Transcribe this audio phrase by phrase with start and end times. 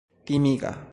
[0.25, 0.71] timiga